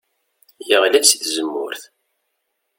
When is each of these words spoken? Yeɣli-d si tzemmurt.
Yeɣli-d 0.67 1.05
si 1.07 1.17
tzemmurt. 1.21 1.83